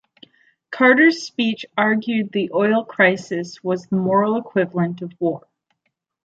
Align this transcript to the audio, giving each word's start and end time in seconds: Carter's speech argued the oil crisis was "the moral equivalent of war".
Carter's 0.71 1.21
speech 1.21 1.63
argued 1.77 2.31
the 2.31 2.49
oil 2.55 2.83
crisis 2.83 3.63
was 3.63 3.85
"the 3.85 3.97
moral 3.97 4.35
equivalent 4.35 5.03
of 5.03 5.13
war". 5.19 5.43